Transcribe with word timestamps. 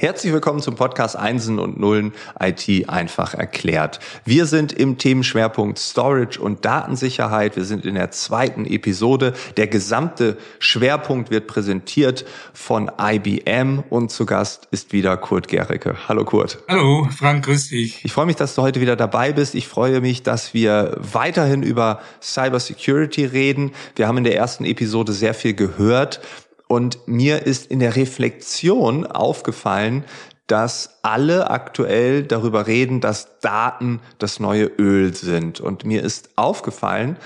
Herzlich 0.00 0.32
willkommen 0.32 0.60
zum 0.60 0.76
Podcast 0.76 1.16
Einsen 1.16 1.58
und 1.58 1.80
Nullen 1.80 2.12
IT 2.38 2.88
einfach 2.88 3.34
erklärt. 3.34 3.98
Wir 4.24 4.46
sind 4.46 4.72
im 4.72 4.96
Themenschwerpunkt 4.96 5.76
Storage 5.76 6.40
und 6.40 6.64
Datensicherheit. 6.64 7.56
Wir 7.56 7.64
sind 7.64 7.84
in 7.84 7.96
der 7.96 8.12
zweiten 8.12 8.64
Episode. 8.64 9.32
Der 9.56 9.66
gesamte 9.66 10.38
Schwerpunkt 10.60 11.32
wird 11.32 11.48
präsentiert 11.48 12.24
von 12.52 12.92
IBM 12.96 13.82
und 13.90 14.12
zu 14.12 14.24
Gast 14.24 14.68
ist 14.70 14.92
wieder 14.92 15.16
Kurt 15.16 15.48
Gericke. 15.48 15.96
Hallo 16.06 16.24
Kurt. 16.24 16.62
Hallo 16.68 17.08
Frank, 17.10 17.46
grüß 17.46 17.70
dich. 17.70 18.04
Ich 18.04 18.12
freue 18.12 18.26
mich, 18.26 18.36
dass 18.36 18.54
du 18.54 18.62
heute 18.62 18.80
wieder 18.80 18.94
dabei 18.94 19.32
bist. 19.32 19.56
Ich 19.56 19.66
freue 19.66 20.00
mich, 20.00 20.22
dass 20.22 20.54
wir 20.54 20.96
weiterhin 20.98 21.64
über 21.64 21.98
Cybersecurity 22.22 23.24
reden. 23.24 23.72
Wir 23.96 24.06
haben 24.06 24.18
in 24.18 24.24
der 24.24 24.36
ersten 24.36 24.64
Episode 24.64 25.12
sehr 25.12 25.34
viel 25.34 25.54
gehört 25.54 26.20
und 26.68 27.08
mir 27.08 27.46
ist 27.46 27.70
in 27.70 27.80
der 27.80 27.96
Reflexion 27.96 29.06
aufgefallen, 29.06 30.04
dass 30.46 30.98
alle 31.02 31.50
aktuell 31.50 32.22
darüber 32.22 32.66
reden, 32.66 33.00
dass 33.00 33.38
Daten 33.40 34.00
das 34.18 34.40
neue 34.40 34.64
Öl 34.64 35.14
sind. 35.14 35.60
Und 35.60 35.84
mir 35.84 36.02
ist 36.02 36.30
aufgefallen, 36.36 37.18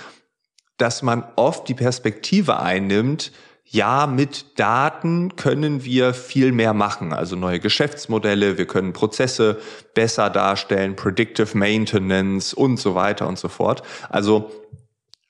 dass 0.77 1.03
man 1.03 1.25
oft 1.37 1.69
die 1.69 1.75
Perspektive 1.75 2.59
einnimmt, 2.59 3.31
ja, 3.65 4.07
mit 4.07 4.59
Daten 4.59 5.37
können 5.37 5.85
wir 5.85 6.13
viel 6.13 6.53
mehr 6.53 6.75
machen, 6.75 7.15
also 7.15 7.37
neue 7.37 7.59
Geschäftsmodelle, 7.59 8.59
wir 8.59 8.67
können 8.67 8.93
Prozesse 8.93 9.61
besser 9.95 10.29
darstellen, 10.29 10.95
Predictive 10.95 11.57
Maintenance 11.57 12.53
und 12.53 12.79
so 12.79 12.95
weiter 12.95 13.27
und 13.27 13.39
so 13.39 13.49
fort. 13.49 13.83
Also 14.11 14.51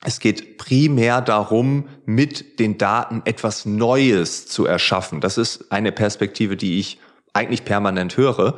es 0.05 0.19
geht 0.19 0.59
primär 0.59 1.21
darum, 1.21 1.89
mit 2.05 2.59
den 2.59 2.77
Daten 2.79 3.23
etwas 3.25 3.67
Neues 3.67 4.47
zu 4.47 4.67
erschaffen. 4.67 5.21
Das 5.21 5.39
ist 5.39 5.71
eine 5.71 5.93
Perspektive, 5.93 6.57
die 6.57 6.81
ich 6.81 6.99
eigentlich 7.33 7.65
permanent 7.65 8.17
höre. 8.17 8.57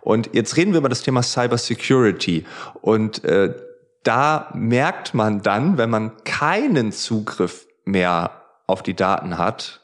Und 0.00 0.30
jetzt 0.32 0.56
reden 0.56 0.72
wir 0.72 0.78
über 0.78 0.88
das 0.88 1.02
Thema 1.02 1.22
Cybersecurity. 1.22 2.44
Und 2.80 3.24
äh, 3.24 3.54
da 4.02 4.50
merkt 4.54 5.14
man 5.14 5.42
dann, 5.42 5.78
wenn 5.78 5.90
man 5.90 6.12
keinen 6.24 6.92
Zugriff 6.92 7.66
mehr 7.84 8.42
auf 8.66 8.82
die 8.82 8.94
Daten 8.94 9.38
hat, 9.38 9.81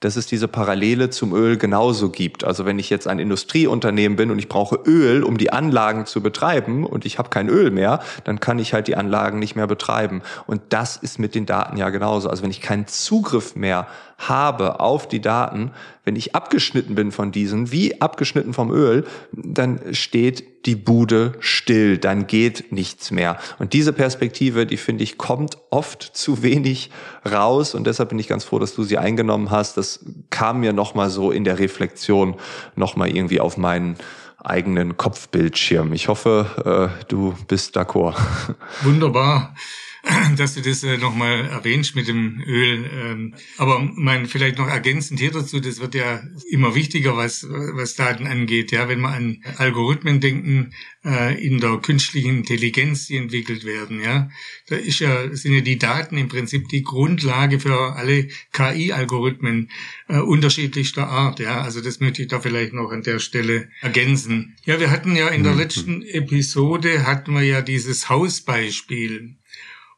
dass 0.00 0.16
es 0.16 0.26
diese 0.26 0.48
Parallele 0.48 1.10
zum 1.10 1.34
Öl 1.34 1.56
genauso 1.56 2.10
gibt. 2.10 2.44
Also 2.44 2.64
wenn 2.64 2.78
ich 2.78 2.88
jetzt 2.90 3.08
ein 3.08 3.18
Industrieunternehmen 3.18 4.16
bin 4.16 4.30
und 4.30 4.38
ich 4.38 4.48
brauche 4.48 4.76
Öl, 4.86 5.24
um 5.24 5.38
die 5.38 5.52
Anlagen 5.52 6.06
zu 6.06 6.22
betreiben 6.22 6.84
und 6.84 7.04
ich 7.04 7.18
habe 7.18 7.30
kein 7.30 7.48
Öl 7.48 7.70
mehr, 7.70 8.00
dann 8.24 8.40
kann 8.40 8.58
ich 8.58 8.74
halt 8.74 8.86
die 8.86 8.96
Anlagen 8.96 9.38
nicht 9.38 9.56
mehr 9.56 9.66
betreiben. 9.66 10.22
Und 10.46 10.60
das 10.68 10.96
ist 10.96 11.18
mit 11.18 11.34
den 11.34 11.46
Daten 11.46 11.76
ja 11.76 11.90
genauso. 11.90 12.30
Also 12.30 12.42
wenn 12.42 12.50
ich 12.50 12.60
keinen 12.60 12.86
Zugriff 12.86 13.56
mehr 13.56 13.88
auf 14.80 15.08
die 15.08 15.20
Daten, 15.20 15.70
wenn 16.04 16.16
ich 16.16 16.34
abgeschnitten 16.34 16.94
bin 16.94 17.12
von 17.12 17.32
diesen, 17.32 17.70
wie 17.72 18.00
abgeschnitten 18.00 18.52
vom 18.52 18.70
Öl, 18.70 19.06
dann 19.32 19.80
steht 19.92 20.66
die 20.66 20.74
Bude 20.74 21.32
still, 21.38 21.98
dann 21.98 22.26
geht 22.26 22.72
nichts 22.72 23.10
mehr. 23.10 23.38
Und 23.58 23.72
diese 23.72 23.92
Perspektive, 23.92 24.66
die 24.66 24.76
finde 24.76 25.04
ich, 25.04 25.18
kommt 25.18 25.56
oft 25.70 26.02
zu 26.02 26.42
wenig 26.42 26.90
raus 27.30 27.74
und 27.74 27.86
deshalb 27.86 28.10
bin 28.10 28.18
ich 28.18 28.28
ganz 28.28 28.44
froh, 28.44 28.58
dass 28.58 28.74
du 28.74 28.82
sie 28.82 28.98
eingenommen 28.98 29.50
hast. 29.50 29.76
Das 29.76 30.04
kam 30.30 30.60
mir 30.60 30.72
nochmal 30.72 31.10
so 31.10 31.30
in 31.30 31.44
der 31.44 31.58
Reflexion 31.58 32.34
nochmal 32.74 33.08
irgendwie 33.08 33.40
auf 33.40 33.56
meinen 33.56 33.96
eigenen 34.38 34.96
Kopfbildschirm. 34.96 35.92
Ich 35.92 36.08
hoffe, 36.08 36.90
äh, 37.00 37.04
du 37.08 37.34
bist 37.46 37.76
d'accord. 37.76 38.16
Wunderbar. 38.82 39.54
dass 40.36 40.54
du 40.54 40.62
das 40.62 40.82
äh, 40.82 40.96
nochmal 40.96 41.46
erwähnst 41.46 41.96
mit 41.96 42.08
dem 42.08 42.40
Öl. 42.46 42.90
Ähm, 42.92 43.34
aber 43.56 43.80
mein, 43.80 44.26
vielleicht 44.26 44.58
noch 44.58 44.68
ergänzend 44.68 45.20
hier 45.20 45.30
dazu, 45.30 45.60
das 45.60 45.80
wird 45.80 45.94
ja 45.94 46.22
immer 46.50 46.74
wichtiger, 46.74 47.16
was, 47.16 47.46
was 47.48 47.94
Daten 47.94 48.26
angeht. 48.26 48.70
Ja, 48.72 48.88
wenn 48.88 49.00
wir 49.00 49.10
an 49.10 49.42
Algorithmen 49.56 50.20
denken, 50.20 50.72
äh, 51.04 51.44
in 51.44 51.60
der 51.60 51.78
künstlichen 51.78 52.38
Intelligenz, 52.38 53.06
die 53.06 53.16
entwickelt 53.16 53.64
werden, 53.64 54.02
ja, 54.02 54.30
da 54.68 54.76
ist 54.76 55.00
ja, 55.00 55.34
sind 55.34 55.54
ja 55.54 55.60
die 55.60 55.78
Daten 55.78 56.16
im 56.16 56.28
Prinzip 56.28 56.68
die 56.68 56.82
Grundlage 56.82 57.60
für 57.60 57.96
alle 57.96 58.28
KI-Algorithmen 58.52 59.70
äh, 60.08 60.18
unterschiedlichster 60.18 61.08
Art. 61.08 61.40
Ja, 61.40 61.60
also 61.62 61.80
das 61.80 62.00
möchte 62.00 62.22
ich 62.22 62.28
da 62.28 62.40
vielleicht 62.40 62.72
noch 62.72 62.90
an 62.90 63.02
der 63.02 63.18
Stelle 63.18 63.68
ergänzen. 63.80 64.56
Ja, 64.64 64.80
wir 64.80 64.90
hatten 64.90 65.16
ja 65.16 65.28
in 65.28 65.42
der 65.42 65.52
mhm. 65.52 65.58
letzten 65.58 66.02
Episode 66.02 67.06
hatten 67.06 67.34
wir 67.34 67.42
ja 67.42 67.62
dieses 67.62 68.08
Hausbeispiel. 68.08 69.36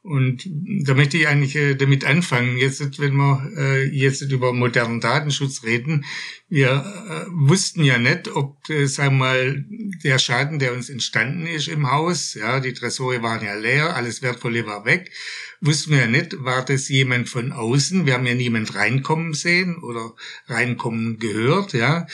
Und 0.02 0.48
da 0.84 0.94
möchte 0.94 1.18
ich 1.18 1.28
eigentlich 1.28 1.56
äh, 1.56 1.74
damit 1.74 2.06
anfangen. 2.06 2.56
Jetzt, 2.56 2.98
wenn 2.98 3.14
wir 3.16 3.52
äh, 3.56 3.84
jetzt 3.84 4.22
über 4.22 4.52
modernen 4.52 5.00
Datenschutz 5.00 5.62
reden, 5.62 6.06
wir 6.50 6.68
äh, 6.68 7.30
wussten 7.30 7.84
ja 7.84 7.96
nicht, 7.96 8.28
ob, 8.28 8.68
äh, 8.68 8.86
sagen 8.86 9.18
wir 9.18 9.24
mal, 9.24 9.64
der 10.02 10.18
Schaden, 10.18 10.58
der 10.58 10.72
uns 10.74 10.90
entstanden 10.90 11.46
ist 11.46 11.68
im 11.68 11.90
Haus, 11.90 12.34
ja, 12.34 12.58
die 12.58 12.74
Tresore 12.74 13.22
waren 13.22 13.44
ja 13.44 13.54
leer, 13.54 13.94
alles 13.94 14.20
Wertvolle 14.20 14.66
war 14.66 14.84
weg, 14.84 15.12
wussten 15.60 15.92
wir 15.92 16.00
ja 16.00 16.06
nicht, 16.08 16.42
war 16.44 16.64
das 16.64 16.88
jemand 16.88 17.28
von 17.28 17.52
außen? 17.52 18.04
Wir 18.04 18.14
haben 18.14 18.26
ja 18.26 18.34
niemand 18.34 18.74
reinkommen 18.74 19.32
sehen 19.32 19.78
oder 19.82 20.14
reinkommen 20.48 21.18
gehört, 21.18 21.72
ja. 21.72 22.06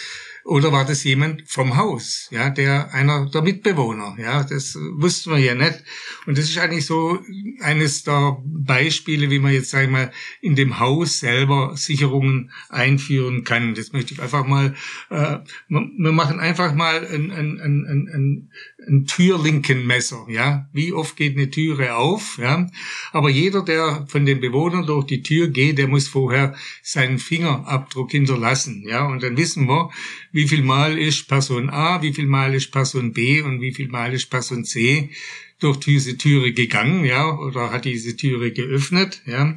Oder 0.46 0.70
war 0.70 0.84
das 0.84 1.02
jemand 1.02 1.42
vom 1.48 1.76
Haus, 1.76 2.28
ja, 2.30 2.50
der 2.50 2.94
einer 2.94 3.28
der 3.28 3.42
Mitbewohner, 3.42 4.16
ja, 4.16 4.44
das 4.44 4.76
wussten 4.92 5.32
wir 5.32 5.38
ja 5.38 5.56
nicht. 5.56 5.82
Und 6.24 6.38
das 6.38 6.44
ist 6.44 6.56
eigentlich 6.56 6.86
so 6.86 7.18
eines 7.60 8.04
der 8.04 8.40
Beispiele, 8.44 9.28
wie 9.28 9.40
man 9.40 9.52
jetzt, 9.52 9.70
sag 9.70 9.84
ich 9.84 9.90
mal, 9.90 10.12
in 10.40 10.54
dem 10.54 10.78
Haus 10.78 11.18
selber 11.18 11.76
Sicherungen 11.76 12.52
einführen 12.68 13.42
kann. 13.42 13.74
Das 13.74 13.90
möchte 13.92 14.14
ich 14.14 14.22
einfach 14.26 14.46
mal, 14.46 14.74
äh, 15.10 15.38
wir 15.68 16.12
machen 16.12 16.40
einfach 16.40 16.74
mal 16.74 17.06
ein, 17.06 17.30
ein, 17.30 17.60
ein, 17.60 17.86
ein, 17.86 18.08
ein 18.12 18.50
Türlinkenmesser, 19.06 20.26
ja. 20.28 20.68
Wie 20.72 20.92
oft 20.92 21.16
geht 21.16 21.36
eine 21.36 21.50
Türe 21.50 21.96
auf, 21.96 22.38
ja. 22.38 22.68
Aber 23.12 23.30
jeder, 23.30 23.64
der 23.64 24.06
von 24.08 24.24
den 24.24 24.40
Bewohnern 24.40 24.86
durch 24.86 25.06
die 25.06 25.22
Tür 25.22 25.48
geht, 25.48 25.78
der 25.78 25.88
muss 25.88 26.08
vorher 26.08 26.54
seinen 26.82 27.18
Fingerabdruck 27.18 28.12
hinterlassen, 28.12 28.84
ja. 28.86 29.06
Und 29.06 29.22
dann 29.22 29.36
wissen 29.36 29.68
wir, 29.68 29.90
wie 30.32 30.46
viel 30.46 30.62
Mal 30.62 30.98
ist 30.98 31.28
Person 31.28 31.70
A, 31.70 32.02
wie 32.02 32.12
viel 32.12 32.26
Mal 32.26 32.54
ist 32.54 32.70
Person 32.70 33.12
B 33.12 33.42
und 33.42 33.60
wie 33.60 33.74
viel 33.74 33.88
Mal 33.88 34.14
ist 34.14 34.30
Person 34.30 34.64
C 34.64 35.10
durch 35.58 35.78
diese 35.78 36.18
Türe 36.18 36.52
gegangen, 36.52 37.04
ja, 37.06 37.34
oder 37.34 37.72
hat 37.72 37.86
diese 37.86 38.14
Türe 38.14 38.52
geöffnet, 38.52 39.22
ja. 39.24 39.56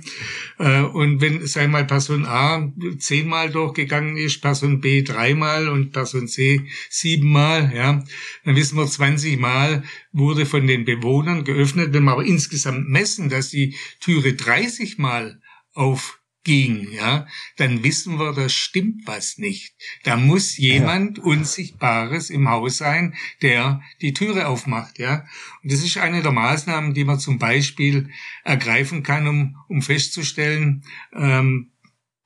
Äh, 0.57 0.83
und 0.83 1.19
wenn, 1.19 1.45
sei 1.45 1.67
mal, 1.67 1.85
Person 1.85 2.25
A 2.25 2.71
zehnmal 2.99 3.49
durchgegangen 3.49 4.15
ist, 4.15 4.41
Person 4.41 4.79
B 4.79 5.01
dreimal 5.01 5.67
und 5.67 5.91
Person 5.91 6.29
C 6.29 6.61
siebenmal, 6.89 7.73
ja, 7.75 8.05
dann 8.45 8.55
wissen 8.55 8.77
wir, 8.77 8.87
20 8.87 9.18
Mal 9.37 9.83
wurde 10.11 10.45
von 10.45 10.67
den 10.67 10.85
Bewohnern 10.85 11.43
geöffnet. 11.43 11.93
Wenn 11.93 12.03
wir 12.03 12.11
aber 12.11 12.25
insgesamt 12.25 12.89
messen, 12.89 13.29
dass 13.29 13.49
die 13.49 13.75
Türe 13.99 14.33
30 14.33 14.97
Mal 14.97 15.41
auf 15.73 16.19
ging, 16.43 16.87
ja, 16.91 17.27
dann 17.57 17.83
wissen 17.83 18.17
wir, 18.17 18.33
da 18.33 18.49
stimmt 18.49 19.05
was 19.05 19.37
nicht. 19.37 19.75
Da 20.03 20.15
muss 20.15 20.57
jemand 20.57 21.17
ja. 21.17 21.23
Unsichtbares 21.25 22.29
im 22.29 22.49
Haus 22.49 22.77
sein, 22.77 23.13
der 23.41 23.81
die 24.01 24.13
Türe 24.13 24.47
aufmacht, 24.47 24.99
ja. 24.99 25.25
Und 25.61 25.71
das 25.71 25.83
ist 25.83 25.97
eine 25.97 26.21
der 26.21 26.31
Maßnahmen, 26.31 26.93
die 26.93 27.03
man 27.03 27.19
zum 27.19 27.39
Beispiel 27.39 28.09
ergreifen 28.43 29.03
kann, 29.03 29.27
um, 29.27 29.57
um 29.67 29.81
festzustellen, 29.81 30.83
ähm, 31.13 31.71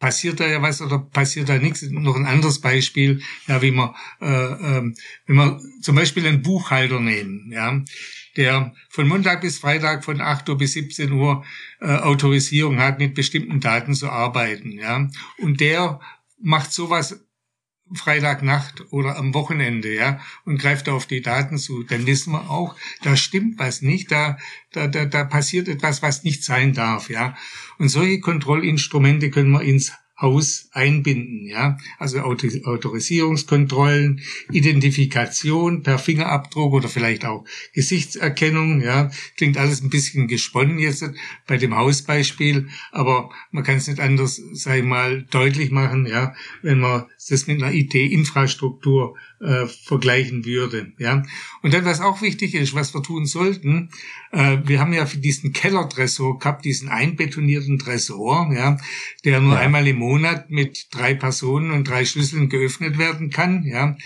passiert 0.04 0.42
da 0.42 0.46
ja 0.46 0.62
was 0.62 0.82
oder 0.82 1.00
passiert 1.00 1.48
da 1.48 1.58
nichts. 1.58 1.82
Noch 1.84 2.18
ein 2.18 2.26
anderes 2.26 2.60
Beispiel, 2.60 3.22
ja, 3.48 3.62
wie 3.62 3.72
man, 3.72 3.96
äh, 4.20 4.26
äh, 4.26 4.94
wenn 5.28 5.36
man 5.36 5.62
zum 5.82 5.96
Beispiel 5.96 6.28
einen 6.28 6.42
Buchhalter 6.42 7.00
nehmen, 7.00 7.50
ja, 7.54 7.82
der 8.36 8.74
von 8.90 9.08
Montag 9.08 9.40
bis 9.40 9.60
Freitag 9.60 10.04
von 10.04 10.20
8 10.20 10.50
Uhr 10.50 10.58
bis 10.58 10.74
17 10.74 11.10
Uhr 11.14 11.46
äh, 11.80 11.86
Autorisierung 11.86 12.80
hat, 12.80 13.00
mit 13.00 13.14
bestimmten 13.14 13.62
Daten 13.62 13.94
zu 13.94 14.10
arbeiten. 14.10 14.74
Ja? 14.74 15.08
Und 15.38 15.62
der 15.62 16.02
macht 16.38 16.74
sowas 16.74 17.24
Freitagnacht 17.94 18.92
oder 18.92 19.18
am 19.18 19.34
Wochenende, 19.34 19.94
ja, 19.94 20.20
und 20.46 20.58
greift 20.58 20.90
auf 20.90 21.06
die 21.06 21.22
Daten 21.22 21.58
zu, 21.58 21.84
dann 21.84 22.06
wissen 22.06 22.32
wir 22.34 22.50
auch, 22.50 22.76
da 23.02 23.16
stimmt 23.16 23.60
was 23.60 23.82
nicht, 23.82 24.12
da, 24.12 24.38
da, 24.72 24.88
da, 24.88 25.06
da 25.06 25.24
passiert 25.26 25.68
etwas, 25.68 26.02
was 26.02 26.24
nicht 26.24 26.44
sein 26.44 26.74
darf, 26.74 27.10
ja. 27.10 27.36
Und 27.78 27.90
solche 27.90 28.20
Kontrollinstrumente 28.20 29.30
können 29.30 29.52
wir 29.52 29.62
ins 29.62 29.92
Haus 30.24 30.70
einbinden, 30.72 31.46
ja. 31.46 31.78
Also 32.00 32.22
Autorisierungskontrollen, 32.22 34.22
Identifikation 34.52 35.84
per 35.84 36.00
Fingerabdruck 36.00 36.74
oder 36.74 36.88
vielleicht 36.88 37.26
auch 37.26 37.44
Gesichtserkennung, 37.74 38.82
ja. 38.82 39.12
Klingt 39.36 39.58
alles 39.58 39.84
ein 39.84 39.90
bisschen 39.90 40.30
gesponnen 40.30 40.80
jetzt 40.80 41.04
bei 41.46 41.58
dem 41.58 41.76
Hausbeispiel, 41.76 42.70
aber 42.94 43.32
man 43.52 43.66
kann 43.66 43.76
es 43.76 43.88
nicht 43.88 44.00
anders, 44.00 44.42
sag 44.54 44.78
ich 44.78 44.86
mal, 44.86 45.24
deutlich 45.24 45.72
machen, 45.72 46.06
ja, 46.06 46.34
wenn 46.62 46.80
man 46.80 47.04
das 47.30 47.48
mit 47.48 47.62
einer 47.62 47.74
IT-Infrastruktur 47.74 49.16
äh, 49.44 49.68
vergleichen 49.68 50.46
würde. 50.46 50.94
Ja. 50.98 51.24
Und 51.62 51.74
dann, 51.74 51.86
was 51.86 52.02
auch 52.02 52.22
wichtig 52.22 52.56
ist, 52.56 52.74
was 52.74 52.94
wir 52.94 53.04
tun 53.04 53.26
sollten, 53.26 53.90
äh, 54.32 54.58
wir 54.64 54.80
haben 54.80 54.94
ja 54.94 55.06
für 55.06 55.18
diesen 55.18 55.54
Kellerdressor 55.54 56.40
gehabt, 56.40 56.66
diesen 56.66 56.90
einbetonierten 56.90 57.78
Tresor, 57.78 58.52
ja, 58.54 58.78
der 59.26 59.42
nur 59.42 59.56
ja. 59.56 59.60
einmal 59.60 59.88
im 59.88 59.98
Monat 59.98 60.13
mit 60.50 60.88
drei 60.92 61.14
Personen 61.14 61.72
und 61.72 61.88
drei 61.88 62.06
Schlüsseln 62.06 62.50
geöffnet 62.50 62.98
werden 62.98 63.30
kann. 63.30 63.64
Ja. 63.64 63.98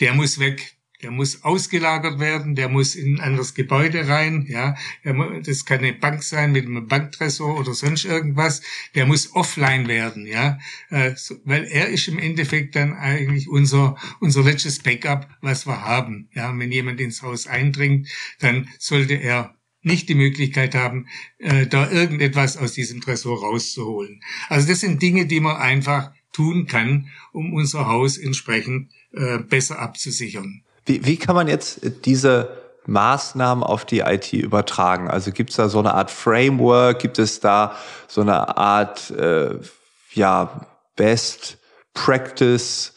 Der 0.00 0.14
muss 0.14 0.38
weg. 0.38 0.76
Der 1.02 1.10
muss 1.10 1.42
ausgelagert 1.42 2.20
werden, 2.20 2.54
der 2.54 2.68
muss 2.68 2.94
in 2.94 3.16
ein 3.16 3.20
anderes 3.20 3.54
Gebäude 3.54 4.06
rein, 4.06 4.46
ja, 4.48 4.76
das 5.02 5.64
kann 5.64 5.80
eine 5.80 5.94
Bank 5.94 6.22
sein 6.22 6.52
mit 6.52 6.64
einem 6.64 6.86
Banktresor 6.86 7.58
oder 7.58 7.74
sonst 7.74 8.04
irgendwas, 8.04 8.62
der 8.94 9.04
muss 9.06 9.34
offline 9.34 9.88
werden, 9.88 10.26
ja, 10.28 10.60
äh, 10.90 11.12
weil 11.44 11.64
er 11.64 11.88
ist 11.88 12.06
im 12.06 12.20
Endeffekt 12.20 12.76
dann 12.76 12.92
eigentlich 12.92 13.48
unser, 13.48 13.96
unser 14.20 14.44
letztes 14.44 14.78
Backup, 14.78 15.28
was 15.40 15.66
wir 15.66 15.82
haben, 15.82 16.28
ja, 16.34 16.56
wenn 16.56 16.70
jemand 16.70 17.00
ins 17.00 17.22
Haus 17.22 17.48
eindringt, 17.48 18.08
dann 18.38 18.68
sollte 18.78 19.14
er 19.14 19.56
nicht 19.82 20.08
die 20.08 20.14
Möglichkeit 20.14 20.74
haben, 20.74 21.06
äh, 21.38 21.66
da 21.66 21.90
irgendetwas 21.90 22.56
aus 22.56 22.72
diesem 22.72 23.00
Tresor 23.00 23.40
rauszuholen. 23.40 24.22
Also 24.48 24.68
das 24.68 24.80
sind 24.80 25.02
Dinge, 25.02 25.26
die 25.26 25.40
man 25.40 25.56
einfach 25.56 26.12
tun 26.32 26.66
kann, 26.66 27.08
um 27.32 27.52
unser 27.52 27.88
Haus 27.88 28.16
entsprechend 28.16 28.90
äh, 29.12 29.38
besser 29.38 29.78
abzusichern. 29.78 30.62
Wie, 30.86 31.04
wie 31.04 31.16
kann 31.16 31.34
man 31.34 31.48
jetzt 31.48 31.80
diese 32.04 32.62
Maßnahmen 32.86 33.62
auf 33.62 33.84
die 33.84 34.00
IT 34.00 34.32
übertragen? 34.32 35.08
Also 35.08 35.30
gibt 35.30 35.50
es 35.50 35.56
da 35.56 35.68
so 35.68 35.78
eine 35.78 35.94
Art 35.94 36.10
Framework? 36.10 36.98
Gibt 36.98 37.18
es 37.18 37.40
da 37.40 37.76
so 38.08 38.22
eine 38.22 38.56
Art 38.56 39.10
äh, 39.10 39.58
ja 40.14 40.66
Best 40.96 41.58
Practice 41.94 42.94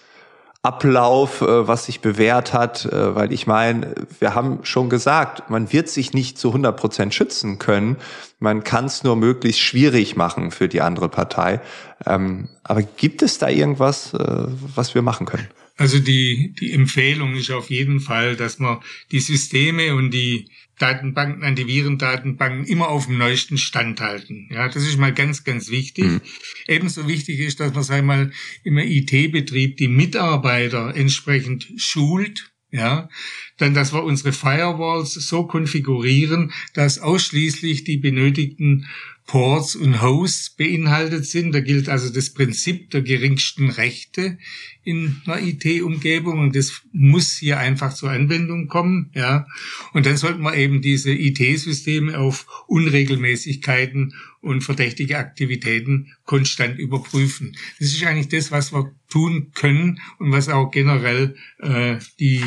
Ablauf, 0.65 1.41
äh, 1.41 1.67
was 1.67 1.85
sich 1.85 2.01
bewährt 2.01 2.51
hat? 2.51 2.85
Äh, 2.85 3.15
weil 3.15 3.31
ich 3.31 3.45
meine, 3.45 3.93
wir 4.19 4.33
haben 4.33 4.59
schon 4.63 4.89
gesagt, 4.89 5.49
man 5.49 5.71
wird 5.71 5.87
sich 5.89 6.13
nicht 6.13 6.39
zu 6.39 6.49
100 6.49 6.75
Prozent 6.75 7.13
schützen 7.13 7.59
können. 7.59 7.97
Man 8.39 8.63
kann 8.63 8.85
es 8.85 9.03
nur 9.03 9.15
möglichst 9.15 9.61
schwierig 9.61 10.15
machen 10.15 10.49
für 10.49 10.67
die 10.67 10.81
andere 10.81 11.07
Partei. 11.07 11.61
Ähm, 12.05 12.49
aber 12.63 12.81
gibt 12.81 13.21
es 13.21 13.37
da 13.37 13.47
irgendwas, 13.47 14.13
äh, 14.13 14.47
was 14.75 14.95
wir 14.95 15.03
machen 15.03 15.27
können? 15.27 15.47
Also 15.77 15.99
die, 15.99 16.53
die 16.59 16.71
Empfehlung 16.71 17.35
ist 17.35 17.51
auf 17.51 17.69
jeden 17.69 17.99
Fall, 17.99 18.37
dass 18.37 18.59
man 18.59 18.79
die 19.11 19.19
Systeme 19.19 19.93
und 19.95 20.11
die 20.11 20.47
Datenbanken, 20.79 21.43
Antivirendatenbanken 21.43 22.65
immer 22.65 22.89
auf 22.89 23.07
dem 23.07 23.17
neuesten 23.17 23.57
Stand 23.57 24.01
halten. 24.01 24.49
Ja, 24.51 24.67
das 24.67 24.87
ist 24.87 24.97
mal 24.97 25.13
ganz, 25.13 25.43
ganz 25.43 25.69
wichtig. 25.69 26.05
Mhm. 26.05 26.21
Ebenso 26.67 27.07
wichtig 27.07 27.39
ist, 27.39 27.59
dass 27.59 27.73
man, 27.73 27.83
sag 27.83 28.03
mal, 28.03 28.31
im 28.63 28.77
IT-Betrieb 28.77 29.77
die 29.77 29.87
Mitarbeiter 29.87 30.95
entsprechend 30.95 31.67
schult, 31.77 32.51
ja, 32.71 33.09
dann, 33.57 33.73
dass 33.73 33.93
wir 33.93 34.03
unsere 34.03 34.33
Firewalls 34.33 35.13
so 35.13 35.47
konfigurieren, 35.47 36.51
dass 36.73 36.99
ausschließlich 36.99 37.85
die 37.85 37.97
benötigten 37.97 38.87
Ports 39.27 39.75
und 39.75 40.01
Hosts 40.01 40.51
beinhaltet 40.51 41.25
sind. 41.25 41.51
Da 41.51 41.59
gilt 41.59 41.89
also 41.89 42.13
das 42.13 42.31
Prinzip 42.31 42.91
der 42.91 43.01
geringsten 43.01 43.69
Rechte 43.69 44.37
in 44.83 45.19
einer 45.25 45.41
IT-Umgebung 45.41 46.39
und 46.39 46.55
das 46.55 46.83
muss 46.91 47.37
hier 47.37 47.57
einfach 47.57 47.93
zur 47.93 48.11
Anwendung 48.11 48.67
kommen, 48.67 49.09
ja. 49.15 49.47
Und 49.93 50.05
dann 50.05 50.15
sollten 50.15 50.43
wir 50.43 50.55
eben 50.55 50.81
diese 50.81 51.11
IT-Systeme 51.11 52.19
auf 52.19 52.45
Unregelmäßigkeiten 52.67 54.13
und 54.41 54.61
verdächtige 54.61 55.17
Aktivitäten 55.17 56.13
konstant 56.25 56.77
überprüfen. 56.77 57.57
Das 57.79 57.89
ist 57.89 58.03
eigentlich 58.05 58.29
das, 58.29 58.51
was 58.51 58.73
wir 58.73 58.93
tun 59.09 59.51
können 59.55 59.99
und 60.19 60.31
was 60.31 60.49
auch 60.49 60.69
generell 60.69 61.35
äh, 61.59 61.95
die 62.19 62.43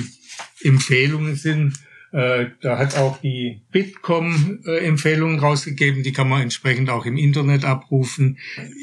Empfehlungen 0.62 1.34
sind 1.34 1.74
äh, 2.12 2.46
da 2.62 2.78
hat 2.78 2.96
auch 2.96 3.18
die 3.18 3.62
Bitkom 3.70 4.60
äh, 4.66 4.86
Empfehlungen 4.86 5.38
rausgegeben, 5.38 6.02
die 6.02 6.12
kann 6.12 6.28
man 6.28 6.42
entsprechend 6.42 6.88
auch 6.88 7.04
im 7.04 7.18
Internet 7.18 7.64
abrufen. 7.64 8.38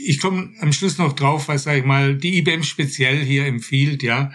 Ich 0.05 0.19
komme 0.19 0.51
am 0.61 0.71
Schluss 0.71 0.97
noch 0.97 1.13
drauf, 1.13 1.47
was 1.47 1.63
sag 1.63 1.77
ich 1.77 1.85
mal, 1.85 2.15
die 2.15 2.37
IBM 2.37 2.63
speziell 2.63 3.17
hier 3.17 3.45
empfiehlt, 3.45 4.03
ja. 4.03 4.31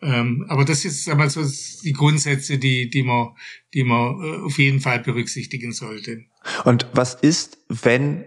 Ähm, 0.00 0.44
aber 0.48 0.64
das 0.64 0.84
ist 0.84 1.08
einmal 1.08 1.30
so 1.30 1.42
die 1.84 1.92
Grundsätze, 1.92 2.58
die, 2.58 2.90
die 2.90 3.04
man, 3.04 3.28
die 3.72 3.84
man 3.84 4.20
äh, 4.20 4.44
auf 4.44 4.58
jeden 4.58 4.80
Fall 4.80 4.98
berücksichtigen 4.98 5.72
sollte. 5.72 6.24
Und 6.64 6.88
was 6.92 7.14
ist, 7.14 7.58
wenn 7.68 8.24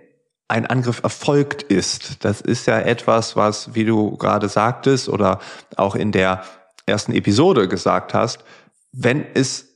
ein 0.47 0.65
Angriff 0.65 1.01
erfolgt 1.03 1.63
ist? 1.63 2.23
Das 2.23 2.39
ist 2.39 2.67
ja 2.67 2.79
etwas, 2.79 3.35
was, 3.35 3.75
wie 3.75 3.83
du 3.83 4.15
gerade 4.15 4.47
sagtest 4.47 5.09
oder 5.09 5.41
auch 5.75 5.95
in 5.95 6.13
der 6.13 6.45
ersten 6.85 7.11
Episode 7.11 7.67
gesagt 7.67 8.13
hast, 8.13 8.45
wenn 8.93 9.25
es 9.33 9.74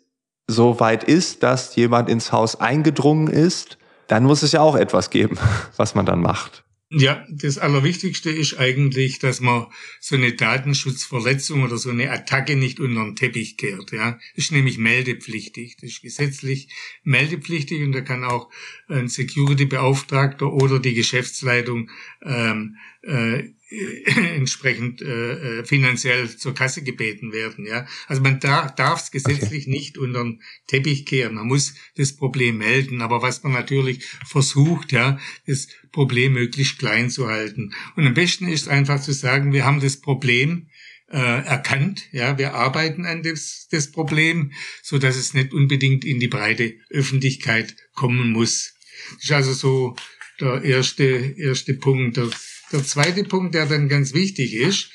so 0.50 0.80
weit 0.80 1.04
ist, 1.04 1.44
dass 1.44 1.76
jemand 1.76 2.10
ins 2.10 2.32
Haus 2.32 2.56
eingedrungen 2.60 3.28
ist, 3.28 3.78
dann 4.08 4.24
muss 4.24 4.42
es 4.42 4.52
ja 4.52 4.62
auch 4.62 4.76
etwas 4.76 5.10
geben, 5.10 5.38
was 5.78 5.96
man 5.96 6.06
dann 6.06 6.22
macht. 6.22 6.64
Ja, 6.92 7.24
das 7.30 7.60
Allerwichtigste 7.60 8.32
ist 8.32 8.58
eigentlich, 8.58 9.20
dass 9.20 9.42
man 9.42 9.68
so 10.00 10.16
eine 10.16 10.34
Datenschutzverletzung 10.34 11.62
oder 11.62 11.78
so 11.78 11.92
eine 11.92 12.10
Attacke 12.10 12.56
nicht 12.56 12.80
unter 12.80 13.04
den 13.04 13.16
Teppich 13.16 13.58
kehrt. 13.58 13.92
Ja, 13.92 14.18
ist 14.34 14.52
nämlich 14.52 14.80
meldepflichtig. 14.80 15.78
Das 15.80 15.92
ist 15.92 16.02
gesetzlich 16.02 16.68
meldepflichtig 17.04 17.84
und 17.84 17.92
da 17.92 18.02
kann 18.02 18.24
auch 18.24 18.50
ein 18.88 19.08
Security-Beauftragter 19.08 20.52
oder 20.52 20.80
die 20.80 20.96
Geschäftsleitung 20.96 21.92
ähm, 22.24 22.78
äh, 23.04 23.44
entsprechend 24.36 25.02
äh, 25.02 25.60
äh, 25.60 25.66
finanziell 25.66 26.30
zur 26.30 26.56
Kasse 26.56 26.82
gebeten 26.84 27.32
werden. 27.32 27.66
Ja, 27.66 27.86
also 28.08 28.22
man 28.22 28.40
darf 28.40 29.02
es 29.02 29.12
gesetzlich 29.12 29.64
okay. 29.64 29.70
nicht 29.70 29.98
unter 29.98 30.24
den 30.24 30.42
Teppich 30.68 31.06
kehren. 31.06 31.36
Man 31.36 31.48
muss 31.48 31.76
das 31.96 32.16
Problem 32.16 32.58
melden, 32.58 33.02
aber 33.02 33.22
was 33.22 33.44
man 33.44 33.52
natürlich 33.54 34.06
versucht, 34.26 34.92
ja, 34.92 35.20
das 35.46 35.68
Problem 35.92 36.34
möglichst 36.34 36.80
klein 36.80 37.10
zu 37.10 37.28
halten. 37.28 37.74
Und 37.96 38.08
am 38.08 38.14
besten 38.14 38.48
ist 38.48 38.68
einfach 38.68 39.02
zu 39.02 39.14
sagen, 39.14 39.54
wir 39.54 39.66
haben 39.66 39.82
das 39.82 40.02
Problem 40.02 40.68
äh, 41.12 41.18
erkannt, 41.18 42.08
ja, 42.12 42.38
wir 42.38 42.54
arbeiten 42.54 43.06
an 43.06 43.24
das, 43.24 43.68
das 43.72 43.92
Problem, 43.92 44.52
so 44.82 44.98
dass 44.98 45.16
es 45.16 45.34
nicht 45.34 45.54
unbedingt 45.54 46.06
in 46.06 46.20
die 46.20 46.28
breite 46.28 46.76
Öffentlichkeit 46.90 47.76
kommen 47.94 48.32
muss. 48.32 48.74
Das 49.16 49.24
ist 49.24 49.32
also 49.32 49.54
so 49.54 49.96
der 50.40 50.64
erste 50.64 51.04
erste 51.04 51.74
Punkt. 51.74 52.18
Der 52.18 52.30
der 52.72 52.84
zweite 52.84 53.24
Punkt, 53.24 53.56
der 53.56 53.66
dann 53.66 53.90
ganz 53.90 54.14
wichtig 54.14 54.54
ist, 54.54 54.92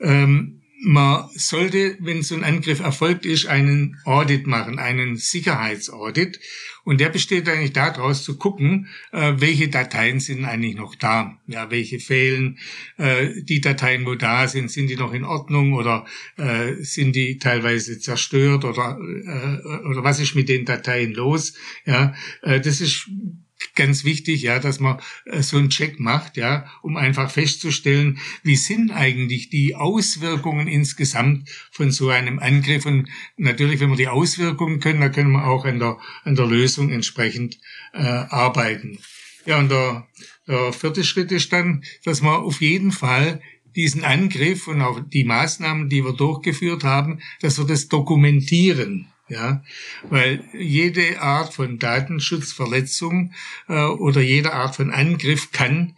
ähm, 0.00 0.60
man 0.84 1.30
sollte, 1.34 1.96
wenn 2.00 2.22
so 2.22 2.34
ein 2.34 2.44
Angriff 2.44 2.80
erfolgt 2.80 3.24
ist, 3.24 3.46
einen 3.46 3.96
Audit 4.04 4.46
machen, 4.46 4.78
einen 4.78 5.16
Sicherheitsaudit. 5.16 6.40
Und 6.84 7.00
der 7.00 7.08
besteht 7.08 7.48
eigentlich 7.48 7.72
daraus 7.72 8.22
zu 8.22 8.36
gucken, 8.36 8.88
äh, 9.12 9.34
welche 9.36 9.68
Dateien 9.68 10.20
sind 10.20 10.44
eigentlich 10.44 10.74
noch 10.74 10.94
da, 10.94 11.38
ja, 11.46 11.70
welche 11.70 11.98
fehlen, 11.98 12.58
äh, 12.98 13.42
die 13.42 13.62
Dateien, 13.62 14.04
wo 14.04 14.14
da 14.14 14.46
sind, 14.46 14.70
sind 14.70 14.88
die 14.88 14.96
noch 14.96 15.14
in 15.14 15.24
Ordnung 15.24 15.72
oder 15.72 16.04
äh, 16.36 16.74
sind 16.80 17.16
die 17.16 17.38
teilweise 17.38 17.98
zerstört 17.98 18.66
oder 18.66 18.98
äh, 19.00 19.86
oder 19.88 20.04
was 20.04 20.20
ist 20.20 20.34
mit 20.34 20.50
den 20.50 20.66
Dateien 20.66 21.14
los? 21.14 21.54
Ja, 21.86 22.14
äh, 22.42 22.60
das 22.60 22.82
ist 22.82 23.08
ganz 23.74 24.04
wichtig, 24.04 24.42
ja, 24.42 24.58
dass 24.58 24.80
man 24.80 25.00
äh, 25.26 25.42
so 25.42 25.56
einen 25.56 25.70
Check 25.70 26.00
macht, 26.00 26.36
ja, 26.36 26.66
um 26.82 26.96
einfach 26.96 27.30
festzustellen, 27.30 28.18
wie 28.42 28.56
sind 28.56 28.90
eigentlich 28.90 29.48
die 29.48 29.74
Auswirkungen 29.74 30.68
insgesamt 30.68 31.48
von 31.70 31.90
so 31.90 32.08
einem 32.08 32.38
Angriff. 32.38 32.86
Und 32.86 33.08
natürlich, 33.36 33.80
wenn 33.80 33.90
wir 33.90 33.96
die 33.96 34.08
Auswirkungen 34.08 34.80
können, 34.80 35.00
dann 35.00 35.12
können 35.12 35.32
wir 35.32 35.46
auch 35.46 35.64
an 35.64 35.78
der, 35.78 35.98
an 36.24 36.36
der 36.36 36.46
Lösung 36.46 36.90
entsprechend 36.90 37.58
äh, 37.92 37.98
arbeiten. 37.98 38.98
Ja, 39.46 39.58
und 39.58 39.70
der, 39.70 40.06
der 40.46 40.72
vierte 40.72 41.04
Schritt 41.04 41.30
ist 41.32 41.52
dann, 41.52 41.84
dass 42.04 42.22
man 42.22 42.36
auf 42.36 42.60
jeden 42.60 42.92
Fall 42.92 43.40
diesen 43.76 44.04
Angriff 44.04 44.68
und 44.68 44.80
auch 44.80 45.00
die 45.00 45.24
Maßnahmen, 45.24 45.88
die 45.88 46.04
wir 46.04 46.12
durchgeführt 46.12 46.84
haben, 46.84 47.20
dass 47.40 47.58
wir 47.58 47.66
das 47.66 47.88
dokumentieren. 47.88 49.08
Ja, 49.28 49.62
weil 50.10 50.44
jede 50.52 51.20
Art 51.20 51.54
von 51.54 51.78
Datenschutzverletzung 51.78 53.32
äh, 53.68 53.84
oder 53.84 54.20
jede 54.20 54.52
Art 54.52 54.76
von 54.76 54.90
Angriff 54.90 55.50
kann 55.50 55.94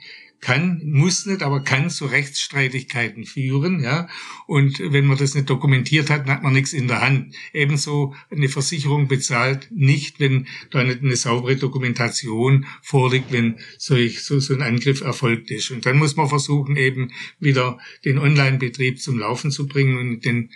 kann, 0.46 0.80
muss 0.84 1.26
nicht, 1.26 1.42
aber 1.42 1.60
kann 1.64 1.90
zu 1.90 2.06
Rechtsstreitigkeiten 2.06 3.24
führen, 3.24 3.82
ja. 3.82 4.08
Und 4.46 4.78
wenn 4.78 5.06
man 5.06 5.18
das 5.18 5.34
nicht 5.34 5.50
dokumentiert 5.50 6.10
hat, 6.10 6.26
hat 6.26 6.42
man 6.42 6.52
nichts 6.52 6.72
in 6.72 6.86
der 6.86 7.00
Hand. 7.00 7.34
Ebenso 7.52 8.14
eine 8.30 8.48
Versicherung 8.48 9.08
bezahlt 9.08 9.68
nicht, 9.72 10.20
wenn 10.20 10.46
da 10.70 10.84
nicht 10.84 11.02
eine 11.02 11.16
saubere 11.16 11.56
Dokumentation 11.56 12.66
vorliegt, 12.82 13.32
wenn 13.32 13.56
solch, 13.78 14.22
so, 14.22 14.38
so 14.38 14.54
ein 14.54 14.62
Angriff 14.62 15.00
erfolgt 15.00 15.50
ist. 15.50 15.70
Und 15.70 15.84
dann 15.84 15.96
muss 15.96 16.14
man 16.14 16.28
versuchen, 16.28 16.76
eben 16.76 17.10
wieder 17.40 17.78
den 18.04 18.18
Online-Betrieb 18.18 19.00
zum 19.00 19.18
Laufen 19.18 19.50
zu 19.50 19.66
bringen 19.66 19.98
und 19.98 20.24
den 20.24 20.50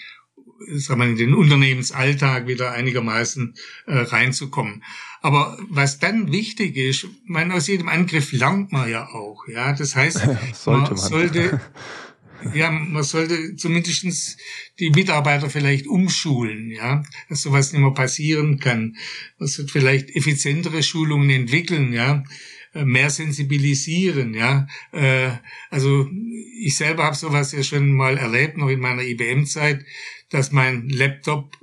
sagen 0.68 1.00
wir, 1.00 1.08
in 1.08 1.16
den 1.16 1.34
Unternehmensalltag 1.34 2.46
wieder 2.46 2.72
einigermaßen 2.72 3.54
äh, 3.86 3.98
reinzukommen. 3.98 4.82
Aber 5.22 5.58
was 5.68 5.98
dann 5.98 6.32
wichtig 6.32 6.76
ist, 6.76 7.06
man 7.24 7.52
aus 7.52 7.66
jedem 7.66 7.88
Angriff 7.88 8.32
lernt 8.32 8.72
man 8.72 8.90
ja 8.90 9.08
auch. 9.08 9.46
Ja, 9.48 9.72
das 9.72 9.96
heißt, 9.96 10.18
sollte 10.54 10.80
man, 10.80 10.82
man 10.82 10.96
sollte 10.96 11.60
ja, 12.54 12.70
man 12.70 13.02
sollte 13.02 13.56
zumindestens 13.56 14.36
die 14.78 14.90
Mitarbeiter 14.90 15.50
vielleicht 15.50 15.86
umschulen, 15.86 16.70
ja, 16.70 17.04
dass 17.28 17.42
sowas 17.42 17.72
nicht 17.72 17.82
mehr 17.82 17.90
passieren 17.92 18.58
kann. 18.58 18.96
Man 19.38 19.48
sollte 19.48 19.70
vielleicht 19.70 20.10
effizientere 20.16 20.82
Schulungen 20.82 21.30
entwickeln, 21.30 21.92
ja, 21.92 22.24
mehr 22.74 23.10
sensibilisieren, 23.10 24.34
ja. 24.34 24.66
Äh, 24.92 25.30
also 25.70 26.08
ich 26.60 26.76
selber 26.76 27.04
habe 27.04 27.16
sowas 27.16 27.52
ja 27.52 27.62
schon 27.62 27.92
mal 27.92 28.16
erlebt, 28.16 28.56
noch 28.56 28.68
in 28.68 28.80
meiner 28.80 29.02
IBM-Zeit, 29.02 29.84
dass 30.30 30.52
mein 30.52 30.88
Laptop 30.88 31.56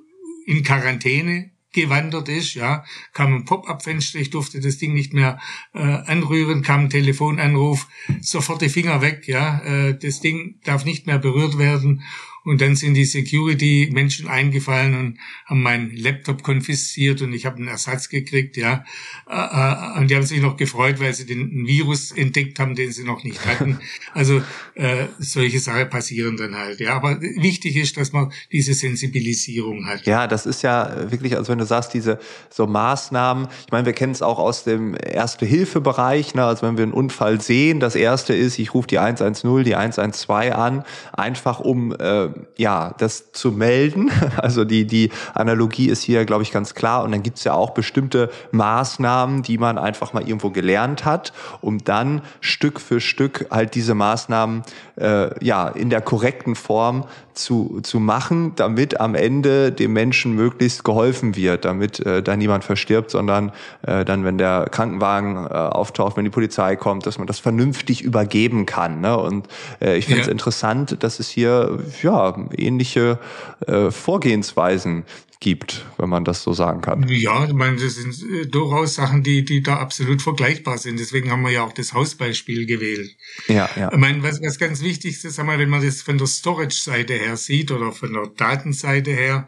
in 0.46 0.64
Quarantäne 0.64 1.52
gewandert 1.74 2.28
ist, 2.30 2.56
ja, 2.56 2.84
kam 3.14 3.36
ein 3.36 3.46
Pop-up-Fenster, 3.46 4.20
ich 4.20 4.32
durfte 4.32 4.60
das 4.60 4.78
Ding 4.78 4.94
nicht 4.94 5.14
mehr 5.14 5.40
äh, 5.74 5.80
anrühren, 5.80 6.64
kam 6.64 6.86
ein 6.86 6.90
Telefonanruf, 6.90 7.88
sofort 8.22 8.62
die 8.62 8.70
Finger 8.70 9.02
weg, 9.02 9.28
ja, 9.28 9.60
äh, 9.60 9.98
das 9.98 10.20
Ding 10.20 10.60
darf 10.64 10.86
nicht 10.86 11.06
mehr 11.06 11.20
berührt 11.20 11.58
werden 11.58 12.04
und 12.48 12.62
dann 12.62 12.77
sind 12.77 12.94
die 12.94 13.04
Security-Menschen 13.04 14.30
eingefallen 14.30 14.98
und 14.98 15.20
haben 15.46 15.62
meinen 15.62 15.94
Laptop 15.94 16.44
konfisziert 16.44 17.22
und 17.22 17.34
ich 17.34 17.46
habe 17.46 17.58
einen 17.58 17.68
Ersatz 17.68 18.08
gekriegt, 18.08 18.56
ja. 18.56 18.86
Äh, 19.30 19.34
äh, 19.36 20.00
und 20.00 20.10
die 20.10 20.16
haben 20.16 20.25
sich 20.25 20.42
noch 20.42 20.56
gefreut, 20.56 21.01
weil 21.01 21.13
sie 21.13 21.25
den 21.25 21.68
Virus 21.68 22.13
entdeckt 22.13 22.58
haben, 22.60 22.74
den 22.74 22.94
sie 22.94 23.04
noch 23.04 23.25
nicht 23.25 23.46
hatten. 23.46 23.80
Also 24.13 24.42
äh, 24.77 25.07
solche 25.17 25.60
Sachen 25.60 25.89
passieren 25.89 26.38
dann 26.38 26.55
halt, 26.55 26.79
ja. 26.79 26.96
Aber 26.96 27.19
wichtig 27.22 27.75
ist, 27.75 27.98
dass 27.98 28.13
man 28.13 28.31
diese 28.51 28.74
Sensibilisierung 28.74 29.86
hat. 29.88 30.05
Ja, 30.05 30.27
das 30.27 30.46
ist 30.46 30.62
ja 30.62 31.12
wirklich, 31.12 31.36
also 31.36 31.51
wenn 31.51 31.57
du 31.57 31.65
sagst, 31.65 31.93
diese 31.93 32.19
so 32.50 32.67
Maßnahmen, 32.67 33.48
ich 33.65 33.72
meine, 33.72 33.88
wir 33.88 33.93
kennen 33.93 34.12
es 34.12 34.22
auch 34.22 34.38
aus 34.38 34.63
dem 34.63 34.96
Erste-Hilfe-Bereich, 34.96 36.36
ne? 36.36 36.46
also 36.46 36.67
wenn 36.67 36.77
wir 36.77 36.84
einen 36.84 36.93
Unfall 36.93 37.41
sehen, 37.41 37.79
das 37.79 37.96
erste 37.96 38.36
ist, 38.36 38.60
ich 38.60 38.75
rufe 38.75 38.88
die 38.88 39.00
110, 39.00 39.63
die 39.63 39.75
112 39.75 40.53
an, 40.53 40.84
einfach 41.12 41.60
um 41.60 41.96
äh, 41.96 42.29
ja, 42.55 42.93
das 42.98 43.31
zu 43.31 43.51
melden. 43.51 44.12
Also 44.38 44.65
die, 44.65 44.86
die 44.86 45.10
Analogie 45.34 45.88
ist 45.89 46.03
hier, 46.03 46.24
glaube 46.25 46.43
ich, 46.43 46.51
ganz 46.51 46.74
klar. 46.75 47.03
Und 47.03 47.12
dann 47.12 47.24
gibt 47.24 47.38
es 47.38 47.43
ja 47.43 47.53
auch 47.53 47.72
bestimmte 47.72 48.29
Maßnahmen, 48.51 49.41
die 49.41 49.57
man 49.57 49.77
einfach 49.77 50.13
mal 50.13 50.22
irgendwo 50.22 50.51
gelernt 50.51 51.05
hat, 51.05 51.34
um 51.60 51.84
dann 51.84 52.22
Stück 52.39 52.79
für 52.79 53.01
Stück 53.01 53.48
halt 53.50 53.74
diese 53.75 53.96
Maßnahmen 53.96 54.63
äh, 54.95 55.43
ja 55.43 55.67
in 55.67 55.89
der 55.89 56.01
korrekten 56.01 56.55
Form 56.55 57.05
zu, 57.33 57.79
zu 57.83 58.00
machen, 58.00 58.53
damit 58.55 59.00
am 59.00 59.15
Ende 59.15 59.71
dem 59.71 59.93
Menschen 59.93 60.33
möglichst 60.33 60.83
geholfen 60.83 61.36
wird, 61.36 61.65
damit 61.65 62.00
äh, 62.00 62.24
da 62.24 62.36
niemand 62.36 62.63
verstirbt, 62.63 63.12
sondern 63.12 63.51
äh, 63.83 64.03
dann, 64.03 64.24
wenn 64.24 64.38
der 64.38 64.67
Krankenwagen 64.71 65.45
äh, 65.45 65.50
auftaucht, 65.50 66.17
wenn 66.17 66.24
die 66.24 66.31
Polizei 66.31 66.75
kommt, 66.75 67.05
dass 67.05 67.17
man 67.17 67.27
das 67.27 67.39
vernünftig 67.39 68.01
übergeben 68.01 68.65
kann. 68.65 69.01
Ne? 69.01 69.17
Und 69.17 69.47
äh, 69.81 69.97
ich 69.97 70.05
finde 70.05 70.21
es 70.21 70.27
ja. 70.27 70.31
interessant, 70.31 71.03
dass 71.03 71.19
es 71.19 71.29
hier 71.29 71.79
ja 72.01 72.36
ähnliche 72.57 73.19
äh, 73.67 73.91
Vorgehensweisen 73.91 75.05
gibt, 75.39 75.86
wenn 75.98 76.10
man 76.10 76.24
das 76.24 76.44
so 76.44 76.53
sagen 76.53 76.82
kann. 76.82 77.08
Ja, 77.08 77.46
ich 77.46 77.53
meine, 77.53 77.77
das 77.77 77.96
sind 77.96 78.15
äh, 78.32 78.46
durchaus 78.48 78.96
Sachen, 78.96 79.24
die, 79.24 79.46
die 79.46 79.62
da 79.62 79.77
absolut 79.77 80.22
vergleichbar 80.22 80.77
sind. 80.77 81.00
Deswegen 81.00 81.32
haben 81.32 81.44
wir 81.44 81.51
ja 81.51 81.63
auch 81.63 81.74
das 81.74 81.94
Hausbeispiel 81.94 82.65
gewählt. 82.65 83.15
Ja, 83.48 83.70
ja. 83.75 83.91
Ich 83.91 83.98
meine, 83.98 84.24
was, 84.24 84.41
was 84.41 84.58
ganz 84.58 84.82
wichtig 84.82 85.24
ist, 85.24 85.38
wir, 85.38 85.60
wenn 85.60 85.70
man 85.70 85.86
das 85.86 86.01
von 86.01 86.17
der 86.17 86.27
Storage-Seite 86.27 87.13
her 87.13 87.38
sieht 87.38 87.72
oder 87.72 87.91
von 87.91 88.13
der 88.13 88.27
Datenseite 88.27 89.12
her, 89.12 89.48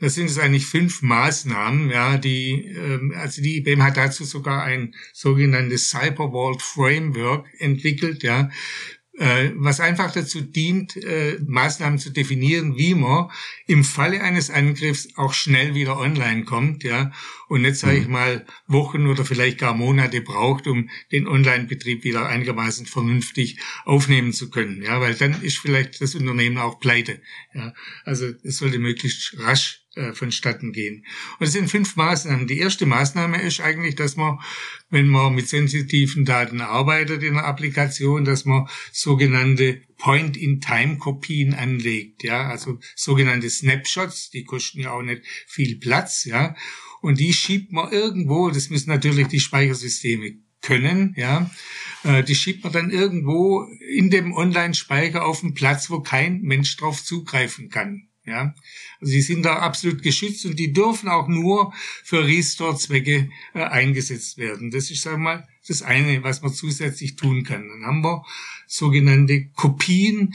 da 0.00 0.08
sind 0.08 0.30
es 0.30 0.38
eigentlich 0.38 0.66
fünf 0.66 1.02
Maßnahmen, 1.02 1.90
ja, 1.90 2.16
die, 2.16 2.74
ähm, 2.74 3.14
also 3.16 3.42
die 3.42 3.58
IBM 3.58 3.82
hat 3.82 3.98
dazu 3.98 4.24
sogar 4.24 4.62
ein 4.62 4.94
sogenanntes 5.12 5.90
Cyber 5.90 6.30
Vault 6.32 6.62
Framework 6.62 7.46
entwickelt, 7.58 8.22
ja, 8.22 8.48
was 9.56 9.80
einfach 9.80 10.12
dazu 10.12 10.40
dient, 10.40 10.96
äh, 10.96 11.38
Maßnahmen 11.46 11.98
zu 11.98 12.10
definieren, 12.10 12.78
wie 12.78 12.94
man 12.94 13.30
im 13.66 13.84
Falle 13.84 14.22
eines 14.22 14.48
Angriffs 14.48 15.08
auch 15.16 15.34
schnell 15.34 15.74
wieder 15.74 15.98
online 15.98 16.44
kommt, 16.44 16.84
ja, 16.84 17.12
und 17.48 17.62
nicht, 17.62 17.76
sage 17.76 17.98
ich 17.98 18.06
mhm. 18.06 18.12
mal, 18.12 18.46
Wochen 18.66 19.06
oder 19.06 19.26
vielleicht 19.26 19.58
gar 19.58 19.74
Monate 19.74 20.22
braucht, 20.22 20.66
um 20.66 20.88
den 21.12 21.28
Online-Betrieb 21.28 22.02
wieder 22.02 22.28
einigermaßen 22.28 22.86
vernünftig 22.86 23.58
aufnehmen 23.84 24.32
zu 24.32 24.48
können, 24.48 24.82
ja, 24.82 25.00
weil 25.02 25.14
dann 25.14 25.42
ist 25.42 25.58
vielleicht 25.58 26.00
das 26.00 26.14
Unternehmen 26.14 26.56
auch 26.56 26.80
pleite, 26.80 27.20
ja. 27.52 27.74
Also 28.04 28.32
es 28.42 28.56
sollte 28.56 28.78
möglichst 28.78 29.38
rasch 29.38 29.79
äh, 29.96 30.12
vonstatten 30.12 30.72
gehen. 30.72 31.04
Und 31.38 31.46
es 31.46 31.52
sind 31.52 31.68
fünf 31.68 31.96
Maßnahmen. 31.96 32.46
Die 32.46 32.58
erste 32.58 32.86
Maßnahme 32.86 33.42
ist 33.42 33.60
eigentlich, 33.60 33.96
dass 33.96 34.16
man, 34.16 34.38
wenn 34.88 35.08
man 35.08 35.34
mit 35.34 35.48
sensitiven 35.48 36.24
Daten 36.24 36.60
arbeitet 36.60 37.22
in 37.22 37.34
der 37.34 37.44
Applikation, 37.44 38.24
dass 38.24 38.44
man 38.44 38.68
sogenannte 38.92 39.82
Point-in-Time-Kopien 39.98 41.54
anlegt, 41.54 42.22
ja, 42.22 42.48
also 42.48 42.78
sogenannte 42.94 43.50
Snapshots, 43.50 44.30
die 44.30 44.44
kosten 44.44 44.80
ja 44.80 44.92
auch 44.92 45.02
nicht 45.02 45.22
viel 45.46 45.78
Platz, 45.78 46.24
ja, 46.24 46.54
und 47.02 47.18
die 47.18 47.32
schiebt 47.32 47.72
man 47.72 47.90
irgendwo, 47.90 48.50
das 48.50 48.70
müssen 48.70 48.90
natürlich 48.90 49.28
die 49.28 49.40
Speichersysteme 49.40 50.38
können, 50.62 51.14
ja, 51.16 51.50
äh, 52.04 52.22
die 52.22 52.34
schiebt 52.34 52.64
man 52.64 52.72
dann 52.72 52.90
irgendwo 52.90 53.66
in 53.92 54.10
dem 54.10 54.32
Online-Speicher 54.32 55.24
auf 55.24 55.42
einen 55.42 55.54
Platz, 55.54 55.90
wo 55.90 56.00
kein 56.00 56.42
Mensch 56.42 56.76
drauf 56.76 57.02
zugreifen 57.02 57.70
kann. 57.70 58.09
Ja, 58.26 58.54
also 59.00 59.12
die 59.12 59.22
sind 59.22 59.44
da 59.44 59.56
absolut 59.56 60.02
geschützt 60.02 60.44
und 60.44 60.58
die 60.58 60.72
dürfen 60.72 61.08
auch 61.08 61.26
nur 61.26 61.72
für 62.04 62.26
Restore-Zwecke 62.26 63.30
äh, 63.54 63.62
eingesetzt 63.62 64.36
werden. 64.36 64.70
Das 64.70 64.90
ist, 64.90 65.02
sagen 65.02 65.22
wir 65.22 65.36
mal, 65.36 65.48
das 65.66 65.82
eine, 65.82 66.22
was 66.22 66.42
man 66.42 66.52
zusätzlich 66.52 67.16
tun 67.16 67.44
kann. 67.44 67.68
Dann 67.68 67.86
haben 67.86 68.02
wir 68.02 68.24
sogenannte 68.66 69.46
Kopien 69.56 70.34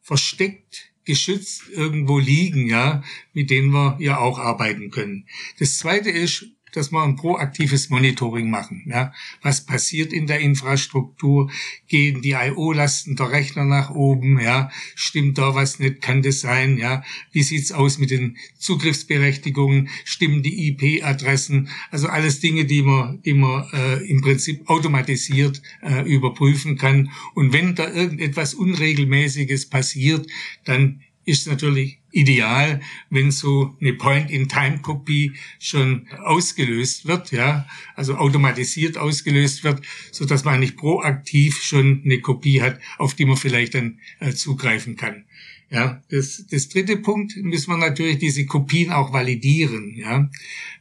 versteckt 0.00 0.92
geschützt 1.04 1.68
irgendwo 1.70 2.18
liegen, 2.18 2.66
ja, 2.66 3.02
mit 3.32 3.50
denen 3.50 3.70
wir 3.70 3.96
ja 4.00 4.18
auch 4.18 4.38
arbeiten 4.38 4.90
können. 4.90 5.26
Das 5.58 5.78
zweite 5.78 6.10
ist, 6.10 6.46
dass 6.72 6.92
wir 6.92 7.02
ein 7.02 7.16
proaktives 7.16 7.90
Monitoring 7.90 8.50
machen. 8.50 8.84
Ja. 8.86 9.12
Was 9.42 9.64
passiert 9.64 10.12
in 10.12 10.26
der 10.26 10.40
Infrastruktur? 10.40 11.50
Gehen 11.88 12.22
die 12.22 12.32
IO-Lasten 12.32 13.16
der 13.16 13.30
Rechner 13.30 13.64
nach 13.64 13.90
oben? 13.90 14.38
Ja. 14.40 14.70
Stimmt 14.94 15.38
da 15.38 15.54
was 15.54 15.78
nicht? 15.78 16.02
Kann 16.02 16.22
das 16.22 16.40
sein? 16.40 16.78
Ja. 16.78 17.02
Wie 17.32 17.42
sieht's 17.42 17.72
aus 17.72 17.98
mit 17.98 18.10
den 18.10 18.36
Zugriffsberechtigungen? 18.58 19.88
Stimmen 20.04 20.42
die 20.42 20.68
IP-Adressen? 20.68 21.68
Also 21.90 22.08
alles 22.08 22.40
Dinge, 22.40 22.64
die 22.64 22.82
man, 22.82 23.22
die 23.22 23.34
man 23.34 23.66
äh, 23.72 24.04
im 24.06 24.20
Prinzip 24.20 24.68
automatisiert 24.68 25.62
äh, 25.82 26.02
überprüfen 26.02 26.76
kann. 26.76 27.10
Und 27.34 27.52
wenn 27.52 27.74
da 27.74 27.90
irgendetwas 27.90 28.54
Unregelmäßiges 28.54 29.70
passiert, 29.70 30.26
dann 30.64 31.00
ist 31.24 31.48
natürlich 31.48 31.98
ideal, 32.10 32.80
wenn 33.10 33.30
so 33.30 33.76
eine 33.80 33.92
Point-in-Time-Kopie 33.92 35.32
schon 35.58 36.08
ausgelöst 36.24 37.06
wird, 37.06 37.32
ja, 37.32 37.66
also 37.94 38.16
automatisiert 38.16 38.96
ausgelöst 38.96 39.64
wird, 39.64 39.82
so 40.12 40.24
dass 40.24 40.44
man 40.44 40.54
eigentlich 40.54 40.76
proaktiv 40.76 41.62
schon 41.62 42.02
eine 42.04 42.20
Kopie 42.20 42.62
hat, 42.62 42.80
auf 42.98 43.14
die 43.14 43.24
man 43.24 43.36
vielleicht 43.36 43.74
dann 43.74 43.98
äh, 44.20 44.32
zugreifen 44.32 44.96
kann. 44.96 45.24
Ja, 45.68 46.00
das, 46.10 46.46
das 46.48 46.68
dritte 46.68 46.96
Punkt 46.96 47.36
müssen 47.38 47.72
wir 47.72 47.76
natürlich 47.76 48.18
diese 48.18 48.46
Kopien 48.46 48.92
auch 48.92 49.12
validieren, 49.12 49.96
ja, 49.96 50.30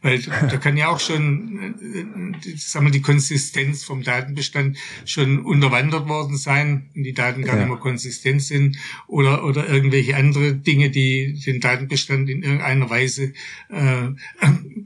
weil 0.03 0.22
da 0.22 0.58
kann 0.58 0.77
ja 0.77 0.89
auch 0.89 1.00
schon, 1.00 1.74
äh, 1.82 2.55
sagen 2.55 2.86
wir, 2.86 2.91
die 2.91 3.01
Konsistenz 3.01 3.84
vom 3.84 4.03
Datenbestand 4.03 4.77
schon 5.05 5.39
unterwandert 5.39 6.08
worden 6.08 6.38
sein 6.38 6.91
und 6.96 7.01
die 7.01 7.13
Daten 7.13 7.41
gar 7.41 7.55
ja. 7.55 7.62
nicht 7.62 7.70
mehr 7.70 7.79
konsistent 7.79 8.44
sind 8.44 8.77
oder 9.08 9.44
oder 9.44 9.67
irgendwelche 9.67 10.15
andere 10.17 10.53
Dinge, 10.53 10.91
die 10.91 11.25
den 11.34 11.60
Datenbestand 11.60 12.29
in 12.29 12.44
irgendeiner 12.44 12.89
Weise 12.89 13.34
äh, 13.70 14.10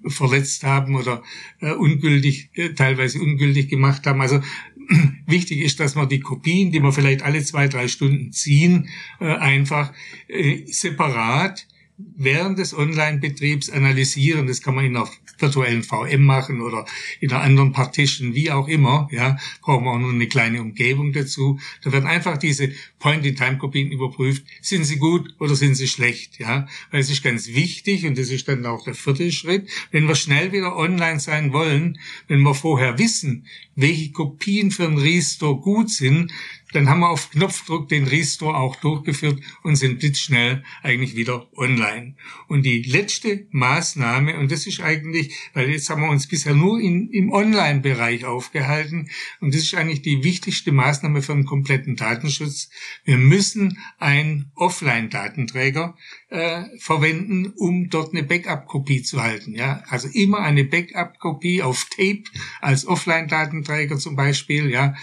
verletzt 0.08 0.64
haben 0.64 0.96
oder 0.96 1.24
äh, 1.60 1.72
ungültig, 1.72 2.50
äh, 2.54 2.70
teilweise 2.70 3.20
ungültig 3.20 3.70
gemacht 3.70 4.06
haben. 4.08 4.22
Also 4.22 4.42
wichtig 5.26 5.62
ist, 5.62 5.80
dass 5.80 5.96
man 5.96 6.10
die 6.10 6.20
Kopien, 6.20 6.72
die 6.72 6.80
man 6.80 6.92
vielleicht 6.92 7.22
alle 7.22 7.44
zwei, 7.44 7.68
drei 7.68 7.88
Stunden 7.88 8.32
ziehen, 8.32 8.90
äh, 9.20 9.26
einfach 9.26 9.94
äh, 10.28 10.66
separat 10.66 11.68
während 12.16 12.60
des 12.60 12.74
Online-Betriebs 12.74 13.70
analysieren. 13.70 14.48
Das 14.48 14.62
kann 14.62 14.76
man 14.76 14.86
in 14.86 14.96
einer 14.96 15.10
virtuellen 15.38 15.84
VM 15.84 16.24
machen 16.24 16.62
oder 16.62 16.86
in 17.20 17.32
einer 17.32 17.42
anderen 17.42 17.72
Partition, 17.72 18.34
wie 18.34 18.52
auch 18.52 18.68
immer. 18.68 19.08
Ja, 19.12 19.38
brauchen 19.62 19.86
wir 19.86 19.92
auch 19.92 20.00
nur 20.00 20.12
eine 20.12 20.28
kleine 20.28 20.62
Umgebung 20.62 21.14
dazu. 21.14 21.60
Da 21.84 21.92
werden 21.92 22.08
einfach 22.08 22.38
diese 22.38 22.72
Point-in-Time-Kopien 23.00 23.92
überprüft. 23.92 24.46
Sind 24.62 24.86
sie 24.86 24.98
gut 24.98 25.34
oder 25.40 25.56
sind 25.56 25.76
sie 25.76 25.88
schlecht? 25.88 26.40
Ja, 26.40 26.68
weil 26.92 27.02
es 27.02 27.10
ist 27.10 27.24
ganz 27.24 27.48
wichtig 27.48 28.06
und 28.06 28.18
das 28.18 28.30
ist 28.30 28.48
dann 28.48 28.66
auch 28.66 28.84
der 28.84 28.96
vierte 28.96 29.32
Schritt. 29.32 29.70
Wenn 29.92 30.08
wir 30.08 30.16
schnell 30.16 30.52
wieder 30.52 30.76
online 30.76 31.20
sein 31.20 31.54
wollen, 31.54 32.00
wenn 32.28 32.42
wir 32.42 32.54
vorher 32.54 32.98
wissen, 32.98 33.46
welche 33.76 34.12
Kopien 34.12 34.72
für 34.72 34.86
ein 34.86 34.98
Restore 34.98 35.60
gut 35.60 35.90
sind, 35.90 36.32
dann 36.72 36.90
haben 36.90 37.00
wir 37.00 37.10
auf 37.10 37.32
Knopfdruck 37.32 37.90
den 37.90 38.06
Restore 38.06 38.56
auch 38.56 38.76
durchgeführt 38.76 39.42
und 39.64 39.76
sind 39.76 40.00
blitzschnell 40.00 40.64
eigentlich 40.84 41.16
wieder 41.16 41.48
online. 41.58 42.16
Und 42.48 42.64
die 42.64 42.84
letzte 42.84 43.48
Maßnahme, 43.52 44.38
und 44.38 44.52
das 44.52 44.68
ist 44.68 44.82
eigentlich, 44.82 45.36
weil 45.54 45.70
jetzt 45.70 45.90
haben 45.90 46.02
wir 46.02 46.10
uns 46.10 46.28
bisher 46.28 46.54
nur 46.54 46.80
in, 46.80 47.10
im 47.10 47.32
Online-Bereich 47.32 48.26
aufgehalten, 48.26 49.10
und 49.40 49.54
das 49.54 49.64
ist 49.64 49.76
eigentlich 49.76 50.02
die 50.02 50.24
wichtigste 50.24 50.72
Maßnahme 50.72 51.22
für 51.22 51.34
einen 51.34 51.46
kompletten 51.46 51.96
Datenschutz. 51.96 52.70
Wir 53.04 53.18
müssen 53.18 53.80
einen 53.98 54.52
Offline-Datenträger 54.56 55.98
äh, 56.30 56.64
verwenden, 56.80 57.54
um 57.56 57.90
dort 57.90 58.14
eine 58.14 58.24
Backup-Kopie 58.24 59.02
zu 59.02 59.22
halten. 59.22 59.54
Ja, 59.54 59.84
also 59.88 60.08
immer 60.08 60.40
eine 60.40 60.64
Backup-Kopie 60.64 61.64
auf 61.64 61.88
Tape 61.90 62.24
als 62.62 62.86
Offline-Datenträger 62.86 63.98
zum 63.98 64.16
Beispiel. 64.16 64.70
Ja, 64.70 64.96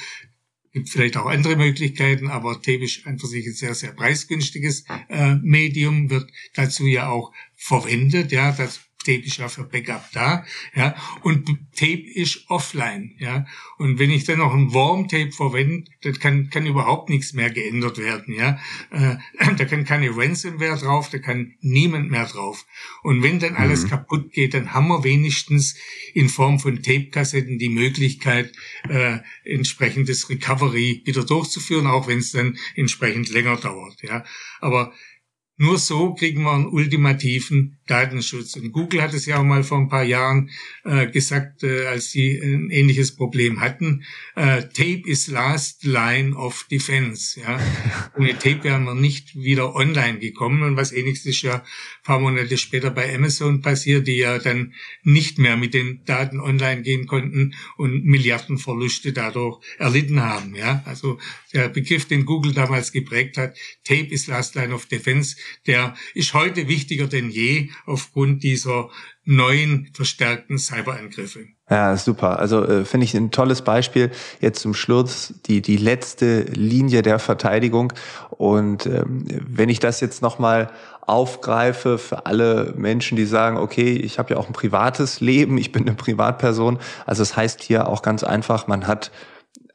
gibt 0.77 0.91
vielleicht 0.91 1.17
auch 1.17 1.25
andere 1.25 1.57
Möglichkeiten, 1.57 2.29
aber 2.29 2.61
Tape 2.61 2.85
ist 2.85 3.07
einfach 3.07 3.27
sich 3.27 3.47
ein 3.47 3.55
sehr, 3.55 3.75
sehr 3.75 3.93
preisgünstiges 3.93 4.85
äh, 5.09 5.37
Medium, 5.37 6.11
wird 6.11 6.31
dazu 6.53 6.85
ja 6.85 7.09
auch 7.09 7.33
verwendet. 7.55 8.31
Ja, 8.31 8.53
das 8.53 8.86
Tape 9.07 9.25
ist 9.25 9.37
ja 9.37 9.49
für 9.49 9.65
Backup 9.65 10.11
da, 10.13 10.45
ja, 10.75 10.97
und 11.23 11.47
Tape 11.77 12.03
ist 12.15 12.45
offline, 12.49 13.15
ja, 13.19 13.47
und 13.79 13.99
wenn 14.01 14.11
ich 14.11 14.25
dann 14.25 14.39
noch 14.39 14.53
ein 14.53 14.75
Warm-Tape 14.75 15.31
verwende, 15.31 15.89
dann 16.03 16.19
kann, 16.19 16.51
kann 16.51 16.67
überhaupt 16.67 17.09
nichts 17.09 17.33
mehr 17.33 17.51
geändert 17.51 17.99
werden, 17.99 18.35
ja, 18.35 18.59
äh, 18.91 19.17
da 19.57 19.65
kann 19.65 19.85
keine 19.85 20.17
Ransomware 20.17 20.77
drauf, 20.77 21.09
da 21.11 21.19
kann 21.19 21.55
niemand 21.61 22.11
mehr 22.11 22.27
drauf. 22.27 22.67
Und 23.03 23.23
wenn 23.23 23.39
dann 23.39 23.55
alles 23.55 23.85
mhm. 23.85 23.91
kaputt 23.91 24.33
geht, 24.33 24.55
dann 24.55 24.75
haben 24.75 24.89
wir 24.89 25.05
wenigstens 25.05 25.77
in 26.13 26.29
Form 26.29 26.59
von 26.59 26.83
Tape-Kassetten 26.83 27.59
die 27.59 27.69
Möglichkeit, 27.69 28.53
äh, 28.89 29.19
entsprechendes 29.45 30.29
Recovery 30.29 31.03
wieder 31.05 31.25
durchzuführen, 31.25 31.87
auch 31.87 32.09
wenn 32.09 32.19
es 32.19 32.33
dann 32.33 32.59
entsprechend 32.75 33.31
länger 33.31 33.57
dauert, 33.57 34.03
ja. 34.03 34.25
Aber 34.61 34.93
nur 35.59 35.79
so 35.79 36.15
kriegen 36.15 36.43
wir 36.43 36.53
einen 36.53 36.67
ultimativen 36.67 37.79
Datenschutz. 37.87 38.57
Und 38.57 38.73
Google 38.73 39.01
hat 39.01 39.15
es 39.15 39.25
ja 39.25 39.39
auch 39.39 39.45
mal 39.45 39.65
vor 39.65 39.79
ein 39.79 39.89
paar 39.89 40.03
Jahren 40.03 40.51
äh, 40.85 41.07
gesagt, 41.07 41.63
äh, 41.63 41.87
als 41.87 42.11
sie 42.11 42.39
ein 42.39 42.71
ähnliches 42.71 43.17
Problem 43.17 43.61
hatten. 43.61 44.05
Äh, 44.35 44.63
Tape 44.63 45.03
is 45.07 45.29
last 45.29 45.85
line 45.85 46.35
of 46.35 46.67
defense. 46.71 47.41
Ja, 47.41 47.59
ohne 48.19 48.39
Tape 48.39 48.65
wären 48.65 48.85
wir 48.85 48.95
nicht 48.95 49.35
wieder 49.35 49.75
online 49.75 50.19
gekommen. 50.19 50.63
Und 50.63 50.77
was 50.77 50.93
ähnliches 50.93 51.41
ja 51.41 51.57
ein 51.57 51.63
paar 52.03 52.21
Monate 52.21 52.59
später 52.59 52.91
bei 52.91 53.15
Amazon 53.15 53.63
passiert, 53.63 54.07
die 54.07 54.17
ja 54.17 54.39
dann 54.39 54.75
nicht 55.05 55.39
mehr 55.39 55.57
mit 55.57 55.73
den 55.73 56.05
Daten 56.05 56.41
online 56.41 56.83
gehen 56.83 57.07
konnten 57.07 57.55
und 57.79 58.05
Milliardenverluste 58.05 59.15
dadurch 59.15 59.61
erlitten 59.79 60.21
haben. 60.21 60.55
Ja, 60.55 60.83
also 60.85 61.19
der 61.55 61.71
Begriff, 61.71 62.07
den 62.07 62.27
Google 62.27 62.53
damals 62.53 62.93
geprägt 62.93 63.39
hat, 63.39 63.57
Tape 63.85 64.09
is 64.09 64.27
last 64.27 64.55
line 64.55 64.75
of 64.75 64.87
defense 64.87 65.37
der 65.67 65.95
ist 66.15 66.35
heute 66.35 66.69
wichtiger 66.69 67.07
denn 67.07 67.31
je 67.31 67.71
aufgrund 67.87 68.43
dieser 68.43 68.89
neuen 69.25 69.91
verstärkten 69.93 70.59
Cyberangriffe. 70.59 71.47
Ja, 71.69 71.97
super. 71.97 72.39
Also 72.39 72.65
äh, 72.65 72.85
finde 72.85 73.05
ich 73.05 73.15
ein 73.15 73.33
tolles 73.33 73.63
Beispiel. 73.63 74.13
Jetzt 74.41 74.61
zum 74.61 74.73
Schluss 74.73 75.35
die 75.47 75.63
die 75.63 75.77
letzte 75.77 76.43
Linie 76.43 77.03
der 77.03 77.19
Verteidigung. 77.19 77.93
Und 78.31 78.87
ähm, 78.87 79.25
wenn 79.49 79.69
ich 79.69 79.81
das 79.81 80.01
jetzt 80.01 80.23
noch 80.23 80.39
mal 80.39 80.71
aufgreife 81.07 81.99
für 81.99 82.27
alle 82.27 82.75
Menschen, 82.77 83.17
die 83.17 83.27
sagen, 83.27 83.57
okay, 83.57 83.95
ich 83.95 84.19
habe 84.19 84.35
ja 84.35 84.41
auch 84.41 84.47
ein 84.47 84.53
privates 84.53 85.21
Leben, 85.21 85.59
ich 85.59 85.73
bin 85.73 85.83
eine 85.83 85.97
Privatperson. 85.97 86.79
Also 87.05 87.23
es 87.23 87.31
das 87.31 87.37
heißt 87.37 87.63
hier 87.63 87.89
auch 87.89 88.03
ganz 88.03 88.23
einfach, 88.23 88.69
man 88.69 88.87
hat 88.87 89.11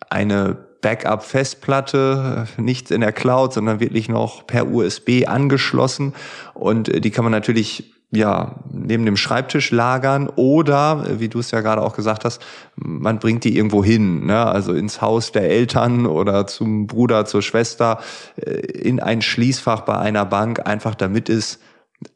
eine 0.10 0.71
Backup-Festplatte, 0.81 2.47
nichts 2.57 2.91
in 2.91 3.01
der 3.01 3.11
Cloud, 3.11 3.53
sondern 3.53 3.79
wirklich 3.79 4.09
noch 4.09 4.45
per 4.47 4.67
USB 4.67 5.27
angeschlossen. 5.27 6.13
Und 6.53 6.89
äh, 6.89 7.01
die 7.01 7.11
kann 7.11 7.23
man 7.23 7.31
natürlich 7.31 7.93
ja, 8.13 8.55
neben 8.69 9.05
dem 9.05 9.15
Schreibtisch 9.15 9.71
lagern 9.71 10.27
oder, 10.27 11.19
wie 11.19 11.29
du 11.29 11.39
es 11.39 11.51
ja 11.51 11.61
gerade 11.61 11.81
auch 11.81 11.95
gesagt 11.95 12.25
hast, 12.25 12.41
man 12.75 13.19
bringt 13.19 13.45
die 13.45 13.55
irgendwo 13.55 13.83
hin, 13.83 14.25
ne? 14.25 14.45
also 14.45 14.73
ins 14.73 15.01
Haus 15.01 15.31
der 15.31 15.50
Eltern 15.50 16.05
oder 16.05 16.45
zum 16.45 16.88
Bruder, 16.88 17.25
zur 17.25 17.41
Schwester, 17.41 18.00
äh, 18.35 18.51
in 18.51 19.00
ein 19.00 19.21
Schließfach 19.21 19.81
bei 19.81 19.97
einer 19.97 20.25
Bank, 20.25 20.67
einfach 20.67 20.93
damit 20.93 21.29
es 21.29 21.59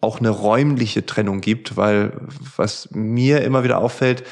auch 0.02 0.20
eine 0.20 0.30
räumliche 0.30 1.06
Trennung 1.06 1.40
gibt, 1.40 1.78
weil 1.78 2.12
was 2.58 2.90
mir 2.92 3.42
immer 3.44 3.64
wieder 3.64 3.78
auffällt, 3.78 4.24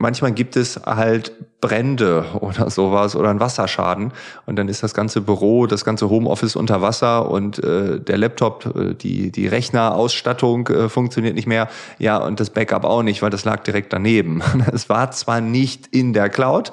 manchmal 0.00 0.32
gibt 0.32 0.56
es 0.56 0.80
halt 0.84 1.32
Brände 1.60 2.24
oder 2.40 2.70
sowas 2.70 3.14
oder 3.14 3.30
einen 3.30 3.38
Wasserschaden 3.38 4.12
und 4.46 4.56
dann 4.56 4.68
ist 4.68 4.82
das 4.82 4.94
ganze 4.94 5.20
Büro, 5.20 5.66
das 5.66 5.84
ganze 5.84 6.08
Homeoffice 6.08 6.56
unter 6.56 6.82
Wasser 6.82 7.30
und 7.30 7.62
äh, 7.62 8.00
der 8.00 8.18
Laptop, 8.18 8.74
äh, 8.74 8.94
die 8.94 9.30
die 9.30 9.46
Rechnerausstattung 9.46 10.66
äh, 10.68 10.88
funktioniert 10.88 11.34
nicht 11.34 11.46
mehr, 11.46 11.68
ja 11.98 12.16
und 12.16 12.40
das 12.40 12.50
Backup 12.50 12.84
auch 12.84 13.02
nicht, 13.02 13.22
weil 13.22 13.30
das 13.30 13.44
lag 13.44 13.62
direkt 13.62 13.92
daneben. 13.92 14.42
Es 14.72 14.88
war 14.88 15.10
zwar 15.10 15.40
nicht 15.40 15.88
in 15.88 16.12
der 16.12 16.28
Cloud, 16.28 16.70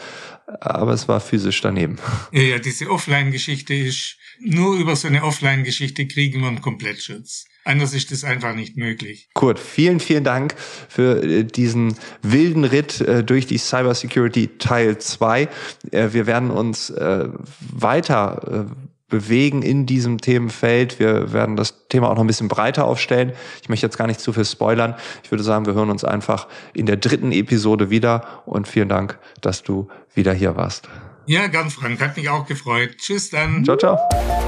aber 0.61 0.93
es 0.93 1.07
war 1.07 1.19
physisch 1.19 1.59
daneben. 1.61 1.97
Ja, 2.31 2.41
ja 2.41 2.59
diese 2.59 2.89
Offline-Geschichte 2.89 3.73
ist 3.73 4.17
nur 4.39 4.75
über 4.77 4.95
so 4.95 5.07
eine 5.07 5.23
Offline-Geschichte 5.23 6.07
kriegen 6.07 6.41
wir 6.41 6.47
einen 6.47 6.61
Komplettschutz. 6.61 7.45
Anders 7.67 7.93
ist 7.93 8.11
das 8.11 8.23
einfach 8.23 8.55
nicht 8.55 8.77
möglich. 8.77 9.29
Kurt, 9.33 9.59
vielen, 9.59 9.99
vielen 9.99 10.23
Dank 10.23 10.55
für 10.87 11.21
äh, 11.21 11.43
diesen 11.43 11.95
wilden 12.21 12.63
Ritt 12.63 13.01
äh, 13.01 13.23
durch 13.23 13.45
die 13.45 13.57
Cybersecurity 13.57 14.57
Teil 14.57 14.97
2. 14.97 15.49
Äh, 15.91 16.09
wir 16.11 16.27
werden 16.27 16.49
uns 16.49 16.93
weiter 17.59 18.67
bewegen 19.09 19.61
in 19.61 19.85
diesem 19.85 20.19
Themenfeld. 20.19 20.99
Wir 20.99 21.33
werden 21.33 21.55
das 21.55 21.87
Thema 21.87 22.09
auch 22.09 22.15
noch 22.15 22.23
ein 22.23 22.27
bisschen 22.27 22.47
breiter 22.47 22.85
aufstellen. 22.85 23.33
Ich 23.61 23.69
möchte 23.69 23.85
jetzt 23.85 23.97
gar 23.97 24.07
nicht 24.07 24.19
zu 24.19 24.33
viel 24.33 24.45
spoilern. 24.45 24.95
Ich 25.23 25.31
würde 25.31 25.43
sagen, 25.43 25.65
wir 25.65 25.73
hören 25.73 25.89
uns 25.89 26.03
einfach 26.03 26.47
in 26.73 26.85
der 26.85 26.97
dritten 26.97 27.31
Episode 27.31 27.89
wieder 27.89 28.43
und 28.45 28.67
vielen 28.67 28.89
Dank, 28.89 29.17
dass 29.41 29.63
du 29.63 29.87
wieder 30.13 30.33
hier 30.33 30.55
warst. 30.55 30.89
Ja, 31.27 31.47
ganz 31.47 31.73
Frank, 31.73 31.99
hat 32.01 32.15
mich 32.15 32.29
auch 32.29 32.45
gefreut. 32.45 32.97
Tschüss 32.97 33.29
dann. 33.29 33.65
Ciao, 33.65 33.77
ciao. 33.77 34.46